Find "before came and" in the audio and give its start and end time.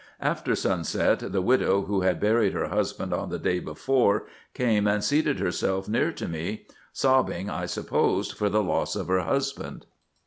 3.59-5.03